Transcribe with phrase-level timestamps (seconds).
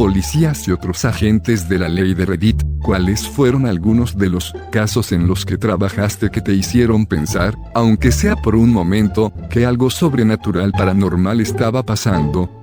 [0.00, 5.12] policías y otros agentes de la ley de Reddit, ¿cuáles fueron algunos de los casos
[5.12, 9.90] en los que trabajaste que te hicieron pensar, aunque sea por un momento, que algo
[9.90, 12.59] sobrenatural paranormal estaba pasando?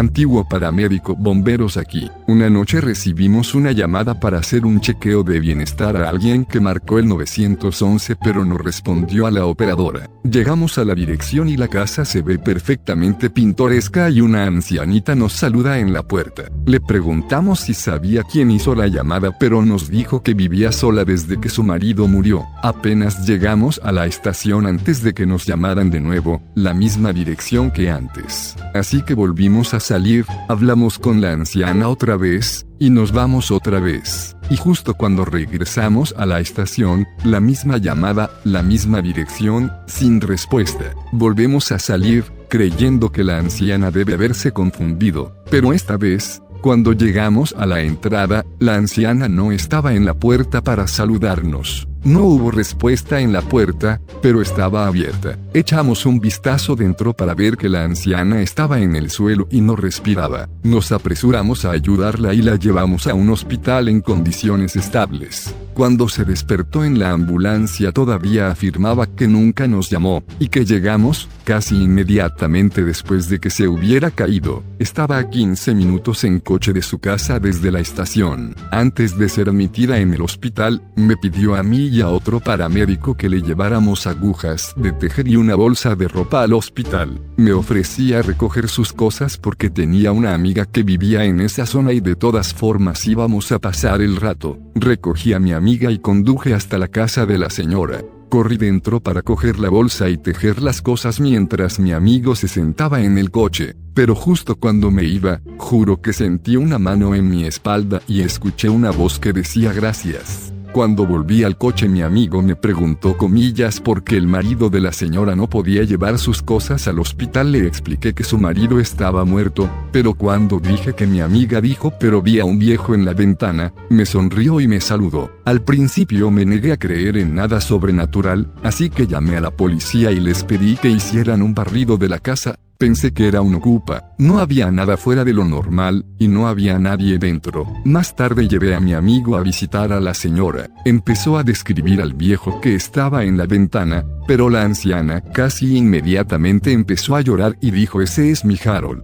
[0.00, 2.10] Antiguo paramédico bomberos aquí.
[2.26, 6.98] Una noche recibimos una llamada para hacer un chequeo de bienestar a alguien que marcó
[6.98, 10.08] el 911 pero no respondió a la operadora.
[10.24, 15.34] Llegamos a la dirección y la casa se ve perfectamente pintoresca y una ancianita nos
[15.34, 16.44] saluda en la puerta.
[16.64, 21.38] Le preguntamos si sabía quién hizo la llamada pero nos dijo que vivía sola desde
[21.38, 22.46] que su marido murió.
[22.62, 27.70] Apenas llegamos a la estación antes de que nos llamaran de nuevo, la misma dirección
[27.70, 28.56] que antes.
[28.72, 33.80] Así que volvimos a salir, hablamos con la anciana otra vez, y nos vamos otra
[33.80, 34.36] vez.
[34.48, 40.94] Y justo cuando regresamos a la estación, la misma llamada, la misma dirección, sin respuesta.
[41.10, 47.52] Volvemos a salir, creyendo que la anciana debe haberse confundido, pero esta vez, cuando llegamos
[47.58, 51.89] a la entrada, la anciana no estaba en la puerta para saludarnos.
[52.02, 55.36] No hubo respuesta en la puerta, pero estaba abierta.
[55.52, 59.76] Echamos un vistazo dentro para ver que la anciana estaba en el suelo y no
[59.76, 60.48] respiraba.
[60.62, 65.54] Nos apresuramos a ayudarla y la llevamos a un hospital en condiciones estables.
[65.80, 71.26] Cuando se despertó en la ambulancia todavía afirmaba que nunca nos llamó, y que llegamos,
[71.44, 74.62] casi inmediatamente después de que se hubiera caído.
[74.78, 78.54] Estaba a 15 minutos en coche de su casa desde la estación.
[78.70, 83.16] Antes de ser admitida en el hospital, me pidió a mí y a otro paramédico
[83.16, 87.22] que le lleváramos agujas de tejer y una bolsa de ropa al hospital.
[87.38, 92.00] Me ofrecía recoger sus cosas porque tenía una amiga que vivía en esa zona y
[92.00, 94.58] de todas formas íbamos a pasar el rato.
[94.74, 98.02] Recogí a mi amiga y conduje hasta la casa de la señora.
[98.28, 103.02] Corrí dentro para coger la bolsa y tejer las cosas mientras mi amigo se sentaba
[103.02, 107.44] en el coche, pero justo cuando me iba, juro que sentí una mano en mi
[107.44, 110.52] espalda y escuché una voz que decía gracias.
[110.72, 114.92] Cuando volví al coche mi amigo me preguntó comillas por qué el marido de la
[114.92, 119.68] señora no podía llevar sus cosas al hospital le expliqué que su marido estaba muerto,
[119.90, 123.72] pero cuando dije que mi amiga dijo pero vi a un viejo en la ventana,
[123.88, 125.32] me sonrió y me saludó.
[125.44, 130.12] Al principio me negué a creer en nada sobrenatural, así que llamé a la policía
[130.12, 134.14] y les pedí que hicieran un barrido de la casa, Pensé que era un ocupa,
[134.16, 137.66] no había nada fuera de lo normal, y no había nadie dentro.
[137.84, 140.70] Más tarde llevé a mi amigo a visitar a la señora.
[140.86, 146.72] Empezó a describir al viejo que estaba en la ventana, pero la anciana casi inmediatamente
[146.72, 149.02] empezó a llorar y dijo ese es mi Harold.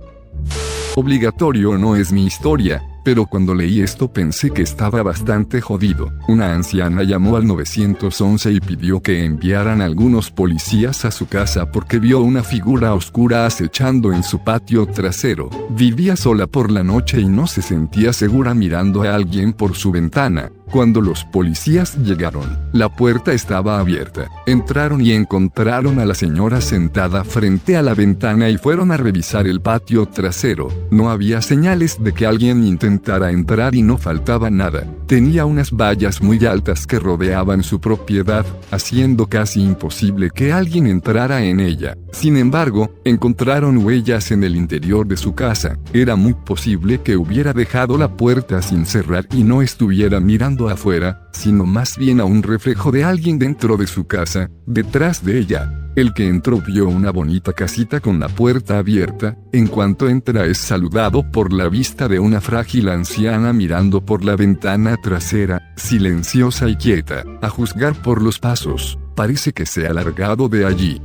[0.95, 6.11] Obligatorio no es mi historia, pero cuando leí esto pensé que estaba bastante jodido.
[6.27, 12.01] Una anciana llamó al 911 y pidió que enviaran algunos policías a su casa porque
[12.01, 15.51] vio una figura oscura acechando en su patio trasero.
[15.71, 19.93] Vivía sola por la noche y no se sentía segura mirando a alguien por su
[19.93, 20.51] ventana.
[20.71, 24.29] Cuando los policías llegaron, la puerta estaba abierta.
[24.47, 29.47] Entraron y encontraron a la señora sentada frente a la ventana y fueron a revisar
[29.47, 30.69] el patio trasero.
[30.91, 34.85] No había señales de que alguien intentara entrar y no faltaba nada.
[35.07, 41.45] Tenía unas vallas muy altas que rodeaban su propiedad, haciendo casi imposible que alguien entrara
[41.45, 41.97] en ella.
[42.11, 45.79] Sin embargo, encontraron huellas en el interior de su casa.
[45.93, 51.29] Era muy posible que hubiera dejado la puerta sin cerrar y no estuviera mirando afuera,
[51.33, 55.71] sino más bien a un reflejo de alguien dentro de su casa, detrás de ella.
[55.95, 60.59] El que entró vio una bonita casita con la puerta abierta, en cuanto entra es
[60.59, 66.77] saludado por la vista de una frágil anciana mirando por la ventana trasera, silenciosa y
[66.77, 71.01] quieta, a juzgar por los pasos, parece que se ha largado de allí.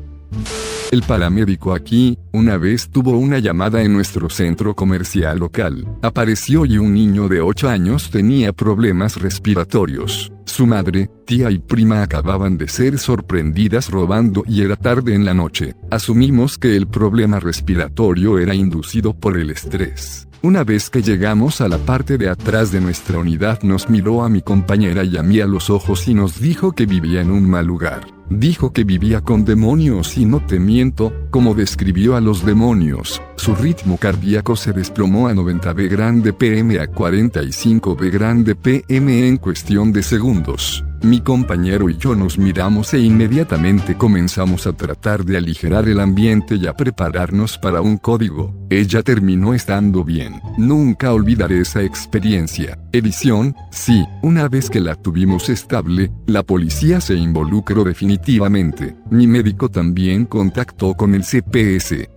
[0.91, 5.88] El paramédico aquí, una vez tuvo una llamada en nuestro centro comercial local.
[6.02, 10.34] Apareció y un niño de 8 años tenía problemas respiratorios.
[10.44, 15.34] Su madre, tía y prima acababan de ser sorprendidas robando y era tarde en la
[15.34, 15.75] noche.
[15.90, 20.28] Asumimos que el problema respiratorio era inducido por el estrés.
[20.41, 24.30] Una vez que llegamos a la parte de atrás de nuestra unidad nos miró a
[24.30, 27.50] mi compañera y a mí a los ojos y nos dijo que vivía en un
[27.50, 28.20] mal lugar.
[28.31, 33.54] Dijo que vivía con demonios y no te miento, como describió a los demonios, su
[33.56, 39.36] ritmo cardíaco se desplomó a 90 B grande PM a 45 B grande PM en
[39.36, 40.81] cuestión de segundos.
[41.03, 46.57] Mi compañero y yo nos miramos e inmediatamente comenzamos a tratar de aligerar el ambiente
[46.57, 48.53] y a prepararnos para un código.
[48.69, 50.39] Ella terminó estando bien.
[50.59, 52.77] Nunca olvidaré esa experiencia.
[52.92, 58.95] Edición, sí, una vez que la tuvimos estable, la policía se involucró definitivamente.
[59.09, 62.09] Mi médico también contactó con el CPS.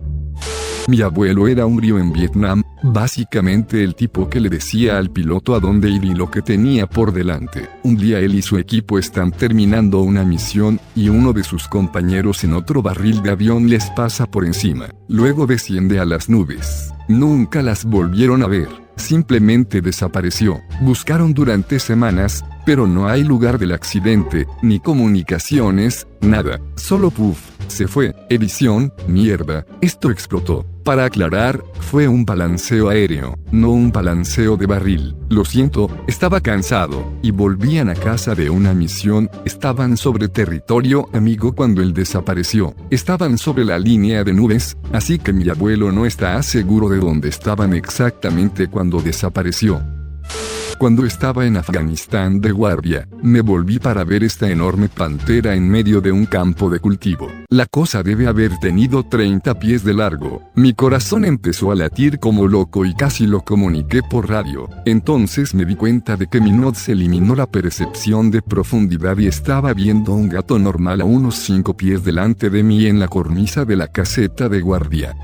[0.87, 5.55] Mi abuelo era un río en Vietnam, básicamente el tipo que le decía al piloto
[5.55, 7.67] a dónde ir y lo que tenía por delante.
[7.83, 12.43] Un día él y su equipo están terminando una misión, y uno de sus compañeros
[12.43, 14.89] en otro barril de avión les pasa por encima.
[15.07, 16.93] Luego desciende a las nubes.
[17.07, 20.61] Nunca las volvieron a ver simplemente desapareció.
[20.81, 26.59] Buscaron durante semanas, pero no hay lugar del accidente, ni comunicaciones, nada.
[26.75, 28.15] Solo puff, se fue.
[28.29, 30.65] Edición, mierda, esto explotó.
[30.83, 35.15] Para aclarar, fue un balanceo aéreo, no un balanceo de barril.
[35.29, 41.55] Lo siento, estaba cansado, y volvían a casa de una misión, estaban sobre territorio amigo
[41.55, 42.75] cuando él desapareció.
[42.91, 47.29] Estaban sobre la línea de nubes, así que mi abuelo no está seguro de dónde
[47.29, 49.94] estaban exactamente cuando desapareció.
[50.77, 56.01] Cuando estaba en Afganistán de guardia, me volví para ver esta enorme pantera en medio
[56.01, 57.31] de un campo de cultivo.
[57.49, 60.41] La cosa debe haber tenido 30 pies de largo.
[60.53, 64.67] Mi corazón empezó a latir como loco y casi lo comuniqué por radio.
[64.85, 69.73] Entonces me di cuenta de que mi se eliminó la percepción de profundidad y estaba
[69.73, 73.77] viendo un gato normal a unos 5 pies delante de mí en la cornisa de
[73.77, 75.15] la caseta de guardia.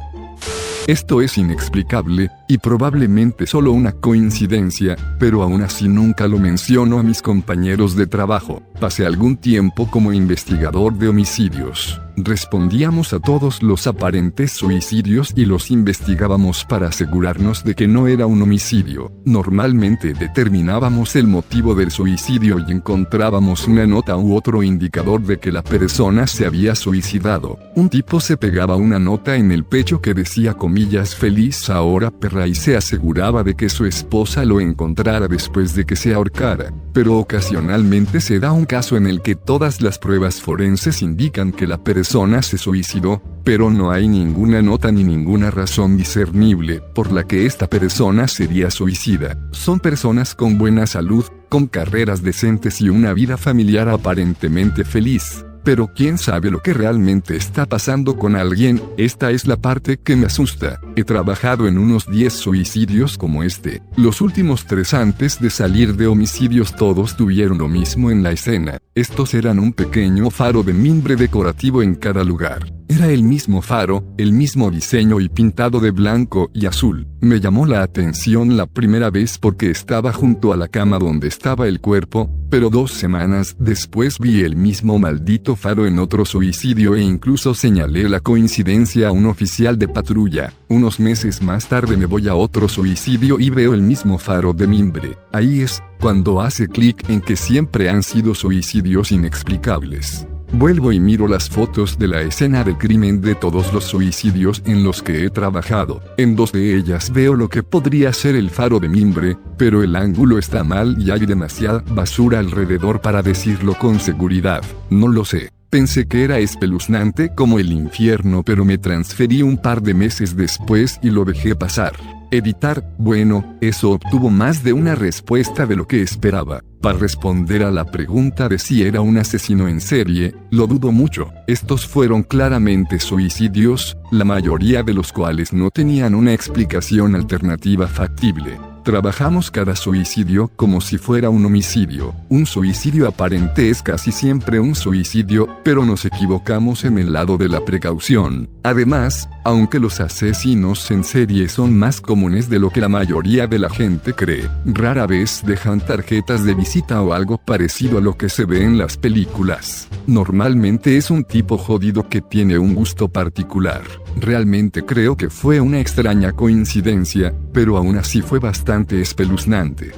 [0.88, 7.04] Esto es inexplicable, y probablemente solo una coincidencia, pero aún así nunca lo menciono a
[7.04, 8.64] mis compañeros de trabajo.
[8.80, 12.02] Pasé algún tiempo como investigador de homicidios.
[12.24, 18.28] Respondíamos a todos los aparentes suicidios y los investigábamos para asegurarnos de que no era
[18.28, 19.12] un homicidio.
[19.26, 25.52] Normalmente determinábamos el motivo del suicidio y encontrábamos una nota u otro indicador de que
[25.52, 27.58] la persona se había suicidado.
[27.76, 32.46] Un tipo se pegaba una nota en el pecho que decía comillas feliz ahora perra
[32.46, 36.72] y se aseguraba de que su esposa lo encontrara después de que se ahorcara.
[36.94, 41.66] Pero ocasionalmente se da un caso en el que todas las pruebas forenses indican que
[41.66, 47.10] la persona persona se suicidó, pero no hay ninguna nota ni ninguna razón discernible por
[47.14, 49.38] la que esta persona sería suicida.
[49.52, 55.46] Son personas con buena salud, con carreras decentes y una vida familiar aparentemente feliz.
[55.64, 60.16] Pero quién sabe lo que realmente está pasando con alguien, esta es la parte que
[60.16, 60.80] me asusta.
[60.96, 63.82] He trabajado en unos 10 suicidios como este.
[63.96, 68.80] Los últimos tres antes de salir de homicidios todos tuvieron lo mismo en la escena.
[68.96, 72.66] Estos eran un pequeño faro de mimbre decorativo en cada lugar.
[72.94, 77.08] Era el mismo faro, el mismo diseño y pintado de blanco y azul.
[77.22, 81.70] Me llamó la atención la primera vez porque estaba junto a la cama donde estaba
[81.70, 87.02] el cuerpo, pero dos semanas después vi el mismo maldito faro en otro suicidio e
[87.02, 90.54] incluso señalé la coincidencia a un oficial de patrulla.
[90.68, 94.68] Unos meses más tarde me voy a otro suicidio y veo el mismo faro de
[94.68, 95.18] mimbre.
[95.32, 100.28] Ahí es, cuando hace clic en que siempre han sido suicidios inexplicables.
[100.54, 104.84] Vuelvo y miro las fotos de la escena del crimen de todos los suicidios en
[104.84, 106.02] los que he trabajado.
[106.18, 109.96] En dos de ellas veo lo que podría ser el faro de mimbre, pero el
[109.96, 114.62] ángulo está mal y hay demasiada basura alrededor para decirlo con seguridad.
[114.90, 115.52] No lo sé.
[115.70, 121.00] Pensé que era espeluznante como el infierno, pero me transferí un par de meses después
[121.02, 121.94] y lo dejé pasar.
[122.34, 126.62] Editar, bueno, eso obtuvo más de una respuesta de lo que esperaba.
[126.80, 131.30] Para responder a la pregunta de si era un asesino en serie, lo dudo mucho.
[131.46, 138.71] Estos fueron claramente suicidios, la mayoría de los cuales no tenían una explicación alternativa factible.
[138.84, 142.16] Trabajamos cada suicidio como si fuera un homicidio.
[142.30, 147.48] Un suicidio aparente es casi siempre un suicidio, pero nos equivocamos en el lado de
[147.48, 148.50] la precaución.
[148.64, 153.60] Además, aunque los asesinos en serie son más comunes de lo que la mayoría de
[153.60, 158.30] la gente cree, rara vez dejan tarjetas de visita o algo parecido a lo que
[158.30, 159.90] se ve en las películas.
[160.08, 163.84] Normalmente es un tipo jodido que tiene un gusto particular.
[164.20, 169.92] Realmente creo que fue una extraña coincidencia, pero aún así fue bastante espeluznante.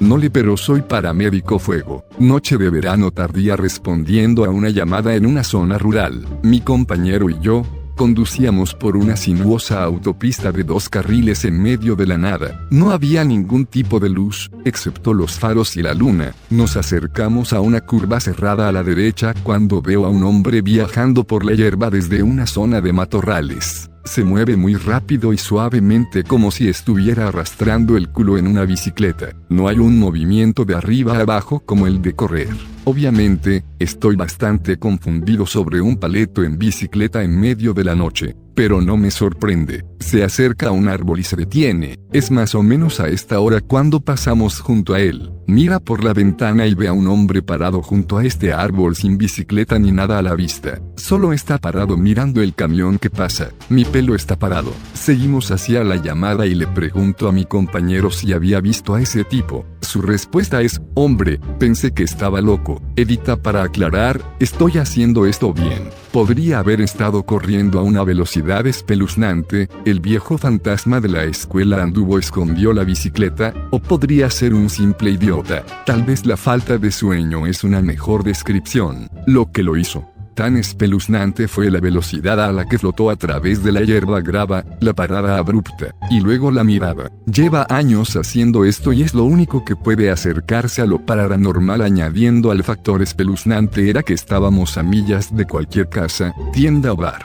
[0.00, 2.04] No le pero soy paramédico fuego.
[2.18, 6.26] Noche de verano tardía respondiendo a una llamada en una zona rural.
[6.42, 7.64] Mi compañero y yo,
[8.00, 12.66] Conducíamos por una sinuosa autopista de dos carriles en medio de la nada.
[12.70, 16.32] No había ningún tipo de luz, excepto los faros y la luna.
[16.48, 21.24] Nos acercamos a una curva cerrada a la derecha cuando veo a un hombre viajando
[21.24, 23.89] por la hierba desde una zona de matorrales.
[24.04, 29.30] Se mueve muy rápido y suavemente como si estuviera arrastrando el culo en una bicicleta.
[29.48, 32.48] No hay un movimiento de arriba a abajo como el de correr.
[32.84, 38.82] Obviamente, estoy bastante confundido sobre un paleto en bicicleta en medio de la noche pero
[38.82, 39.86] no me sorprende.
[40.00, 41.98] Se acerca a un árbol y se detiene.
[42.12, 45.32] Es más o menos a esta hora cuando pasamos junto a él.
[45.46, 49.16] Mira por la ventana y ve a un hombre parado junto a este árbol sin
[49.16, 50.78] bicicleta ni nada a la vista.
[50.96, 53.48] Solo está parado mirando el camión que pasa.
[53.70, 54.74] Mi pelo está parado.
[54.92, 59.24] Seguimos hacia la llamada y le pregunto a mi compañero si había visto a ese
[59.24, 59.64] tipo.
[59.90, 62.80] Su respuesta es, hombre, pensé que estaba loco.
[62.94, 65.90] Evita para aclarar, estoy haciendo esto bien.
[66.12, 72.20] Podría haber estado corriendo a una velocidad espeluznante, el viejo fantasma de la escuela anduvo
[72.20, 75.64] escondió la bicicleta, o podría ser un simple idiota.
[75.86, 79.08] Tal vez la falta de sueño es una mejor descripción.
[79.26, 80.08] Lo que lo hizo
[80.40, 84.64] tan espeluznante fue la velocidad a la que flotó a través de la hierba grava,
[84.80, 87.12] la parada abrupta, y luego la mirada.
[87.26, 92.52] Lleva años haciendo esto y es lo único que puede acercarse a lo paranormal añadiendo
[92.52, 97.22] al factor espeluznante era que estábamos a millas de cualquier casa, tienda o bar.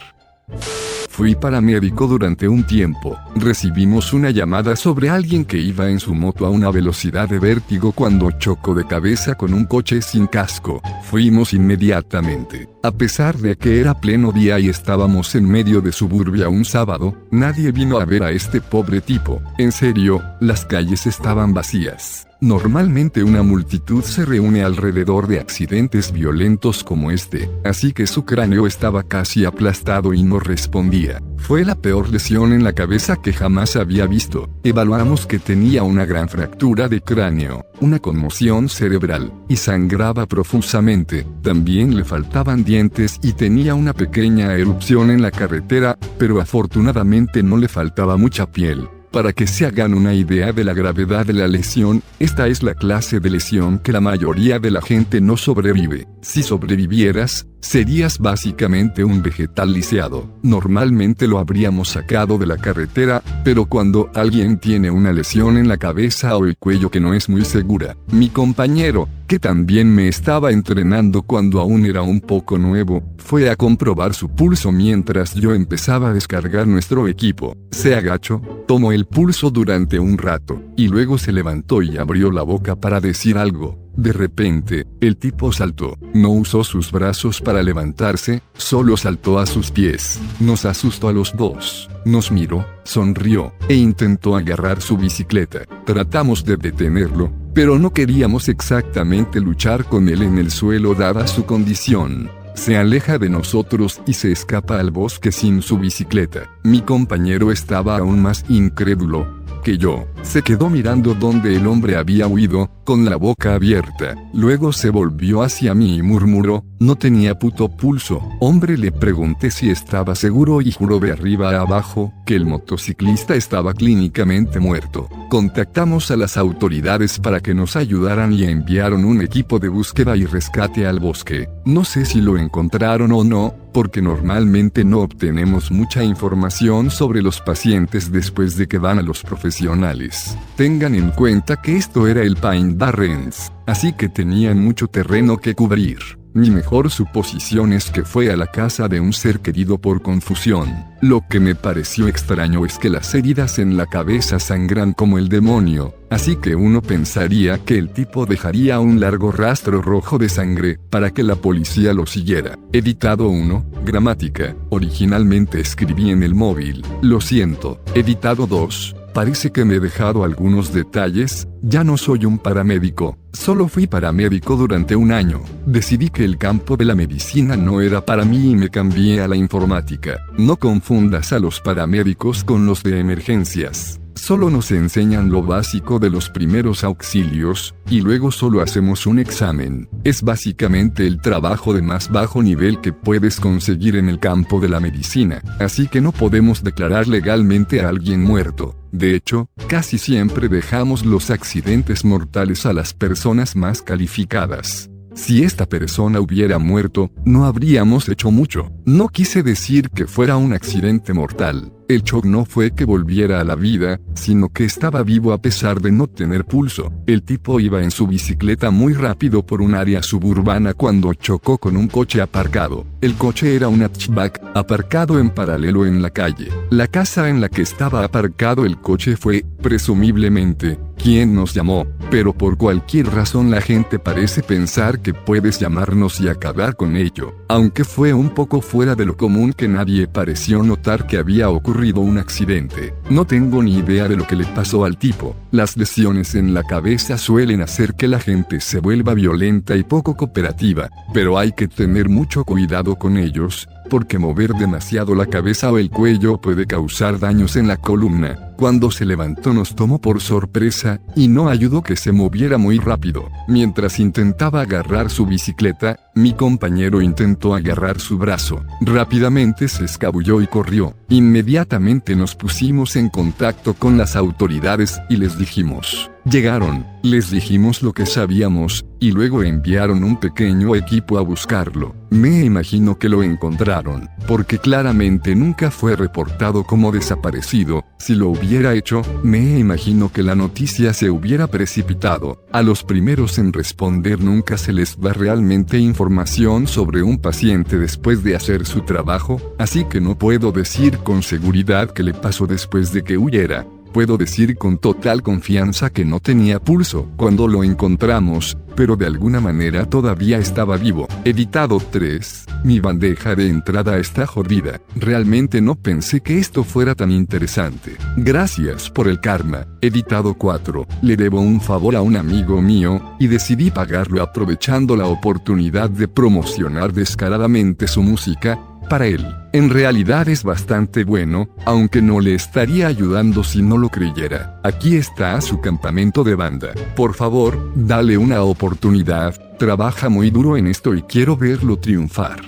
[1.16, 3.18] Fui paramédico durante un tiempo.
[3.38, 7.94] Recibimos una llamada sobre alguien que iba en su moto a una velocidad de vértigo
[7.94, 10.82] cuando chocó de cabeza con un coche sin casco.
[11.04, 12.68] Fuimos inmediatamente.
[12.84, 17.16] A pesar de que era pleno día y estábamos en medio de suburbia un sábado,
[17.32, 19.42] nadie vino a ver a este pobre tipo.
[19.58, 22.28] En serio, las calles estaban vacías.
[22.46, 28.68] Normalmente una multitud se reúne alrededor de accidentes violentos como este, así que su cráneo
[28.68, 31.24] estaba casi aplastado y no respondía.
[31.38, 34.48] Fue la peor lesión en la cabeza que jamás había visto.
[34.64, 41.25] Evaluamos que tenía una gran fractura de cráneo, una conmoción cerebral, y sangraba profusamente.
[41.42, 47.58] También le faltaban dientes y tenía una pequeña erupción en la carretera, pero afortunadamente no
[47.58, 48.88] le faltaba mucha piel.
[49.16, 52.74] Para que se hagan una idea de la gravedad de la lesión, esta es la
[52.74, 56.06] clase de lesión que la mayoría de la gente no sobrevive.
[56.22, 60.30] Si sobrevivieras, serías básicamente un vegetal liseado.
[60.44, 65.78] Normalmente lo habríamos sacado de la carretera, pero cuando alguien tiene una lesión en la
[65.78, 70.52] cabeza o el cuello que no es muy segura, mi compañero, que también me estaba
[70.52, 76.10] entrenando cuando aún era un poco nuevo, fue a comprobar su pulso mientras yo empezaba
[76.10, 77.58] a descargar nuestro equipo.
[77.72, 82.44] Se agachó, tomó el pulso durante un rato, y luego se levantó y abrió la
[82.44, 83.85] boca para decir algo.
[83.98, 89.72] De repente, el tipo saltó, no usó sus brazos para levantarse, solo saltó a sus
[89.72, 90.20] pies.
[90.40, 91.90] Nos asustó a los dos.
[92.04, 95.62] Nos miró, sonrió, e intentó agarrar su bicicleta.
[95.86, 101.46] Tratamos de detenerlo, pero no queríamos exactamente luchar con él en el suelo dada su
[101.46, 102.30] condición.
[102.56, 106.50] Se aleja de nosotros y se escapa al bosque sin su bicicleta.
[106.64, 109.28] Mi compañero estaba aún más incrédulo,
[109.64, 110.06] que yo.
[110.22, 114.15] Se quedó mirando donde el hombre había huido, con la boca abierta.
[114.34, 118.22] Luego se volvió hacia mí y murmuró, no tenía puto pulso.
[118.39, 123.36] Hombre le pregunté si estaba seguro y juró de arriba a abajo, que el motociclista
[123.36, 125.10] estaba clínicamente muerto.
[125.30, 130.25] Contactamos a las autoridades para que nos ayudaran y enviaron un equipo de búsqueda y
[130.25, 131.50] rescate al bosque.
[131.65, 137.42] No sé si lo encontraron o no, porque normalmente no obtenemos mucha información sobre los
[137.42, 140.38] pacientes después de que van a los profesionales.
[140.56, 145.55] Tengan en cuenta que esto era el Pine Barrens, así que tenían mucho terreno que
[145.55, 146.00] cubrir.
[146.34, 150.70] Mi mejor suposición es que fue a la casa de un ser querido por confusión.
[151.01, 155.29] Lo que me pareció extraño es que las heridas en la cabeza sangran como el
[155.29, 160.77] demonio, así que uno pensaría que el tipo dejaría un largo rastro rojo de sangre
[160.89, 162.60] para que la policía lo siguiera.
[162.74, 167.79] Editado 1, gramática, originalmente escribí en el móvil, lo siento.
[167.94, 173.70] Editado 2, Parece que me he dejado algunos detalles, ya no soy un paramédico, solo
[173.70, 175.42] fui paramédico durante un año.
[175.66, 179.30] Decidí que el campo de la medicina no era para mí y me cambié a
[179.30, 180.18] la informática.
[180.38, 184.02] No confundas a los paramédicos con los de emergencias.
[184.16, 189.88] Solo nos enseñan lo básico de los primeros auxilios, y luego solo hacemos un examen.
[190.04, 194.68] Es básicamente el trabajo de más bajo nivel que puedes conseguir en el campo de
[194.68, 198.76] la medicina, así que no podemos declarar legalmente a alguien muerto.
[198.96, 204.90] De hecho, casi siempre dejamos los accidentes mortales a las personas más calificadas.
[205.14, 208.72] Si esta persona hubiera muerto, no habríamos hecho mucho.
[208.86, 211.74] No quise decir que fuera un accidente mortal.
[211.88, 215.82] El shock no fue que volviera a la vida, sino que estaba vivo a pesar
[215.82, 216.92] de no tener pulso.
[217.06, 221.77] El tipo iba en su bicicleta muy rápido por un área suburbana cuando chocó con
[221.77, 222.88] un coche aparcado.
[223.01, 226.50] El coche era un hatchback, aparcado en paralelo en la calle.
[226.72, 232.34] La casa en la que estaba aparcado el coche fue, presumiblemente, quien nos llamó, pero
[232.34, 237.84] por cualquier razón la gente parece pensar que puedes llamarnos y acabar con ello, aunque
[237.84, 242.17] fue un poco fuera de lo común que nadie pareció notar que había ocurrido un
[242.17, 242.94] accidente.
[243.10, 245.36] No tengo ni idea de lo que le pasó al tipo.
[245.51, 250.15] Las lesiones en la cabeza suelen hacer que la gente se vuelva violenta y poco
[250.15, 255.77] cooperativa, pero hay que tener mucho cuidado con ellos, porque mover demasiado la cabeza o
[255.77, 258.51] el cuello puede causar daños en la columna.
[258.58, 263.30] Cuando se levantó nos tomó por sorpresa, y no ayudó que se moviera muy rápido.
[263.48, 268.63] Mientras intentaba agarrar su bicicleta, mi compañero intentó agarrar su brazo.
[268.82, 270.96] Rápidamente se escabulló y corrió.
[271.10, 277.94] Inmediatamente nos pusimos en contacto con las autoridades y les dijimos, Llegaron, les dijimos lo
[277.94, 281.94] que sabíamos, y luego enviaron un pequeño equipo a buscarlo.
[282.10, 287.84] Me imagino que lo encontraron, porque claramente nunca fue reportado como desaparecido.
[288.00, 292.44] Si lo hubiera hecho, me imagino que la noticia se hubiera precipitado.
[292.51, 298.24] A los primeros en responder nunca se les da realmente información sobre un paciente después
[298.24, 302.91] de hacer su trabajo, así que no puedo decir con seguridad qué le pasó después
[302.91, 308.58] de que huyera puedo decir con total confianza que no tenía pulso cuando lo encontramos,
[308.75, 311.08] pero de alguna manera todavía estaba vivo.
[311.24, 312.46] Editado 3.
[312.66, 314.82] Mi bandeja de entrada está jodida.
[314.98, 317.96] Realmente no pensé que esto fuera tan interesante.
[318.18, 319.66] Gracias por el karma.
[319.80, 320.86] Editado 4.
[321.02, 326.10] Le debo un favor a un amigo mío, y decidí pagarlo aprovechando la oportunidad de
[326.10, 329.25] promocionar descaradamente su música, para él.
[329.54, 334.60] En realidad es bastante bueno, aunque no le estaría ayudando si no lo creyera.
[334.63, 336.74] Aquí está su campamento de banda.
[336.96, 342.42] Por favor, dale una oportunidad, trabaja muy duro en esto y quiero verlo triunfar.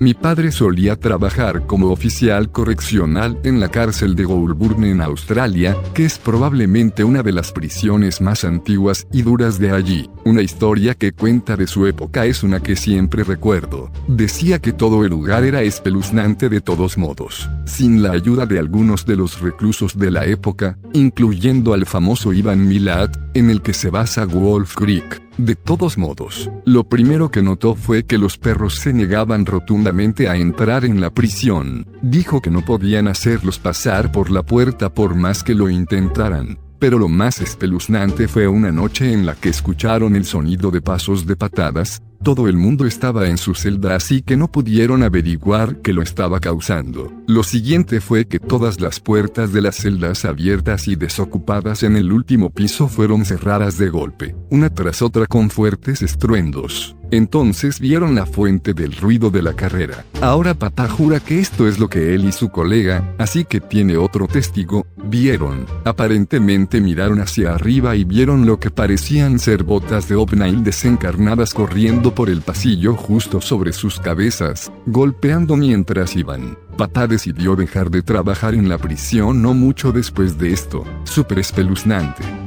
[0.00, 6.04] Mi padre solía trabajar como oficial correccional en la cárcel de Goulburn en Australia, que
[6.04, 10.10] es probablemente una de las prisiones más antiguas y duras de allí.
[10.24, 13.90] Una historia que cuenta de su época es una que siempre recuerdo.
[14.08, 17.48] Decía que todo el lugar era espeluznante de todos modos.
[17.64, 22.66] Sin la ayuda de algunos de los reclusos de la época, incluyendo al famoso Ivan
[22.66, 25.22] Milat, en el que se basa Wolf Creek.
[25.36, 30.36] De todos modos, lo primero que notó fue que los perros se negaban rotundamente a
[30.36, 31.86] entrar en la prisión.
[32.02, 36.58] Dijo que no podían hacerlos pasar por la puerta por más que lo intentaran.
[36.78, 41.26] Pero lo más espeluznante fue una noche en la que escucharon el sonido de pasos
[41.26, 45.92] de patadas, todo el mundo estaba en su celda así que no pudieron averiguar qué
[45.92, 47.12] lo estaba causando.
[47.28, 52.12] Lo siguiente fue que todas las puertas de las celdas abiertas y desocupadas en el
[52.12, 56.96] último piso fueron cerradas de golpe, una tras otra con fuertes estruendos.
[57.14, 60.04] Entonces vieron la fuente del ruido de la carrera.
[60.20, 63.96] Ahora papá jura que esto es lo que él y su colega, así que tiene
[63.96, 65.64] otro testigo, vieron.
[65.84, 72.12] Aparentemente miraron hacia arriba y vieron lo que parecían ser botas de Obnail desencarnadas corriendo
[72.12, 76.58] por el pasillo justo sobre sus cabezas, golpeando mientras iban.
[76.76, 80.82] Papá decidió dejar de trabajar en la prisión no mucho después de esto.
[81.04, 82.43] Súper espeluznante.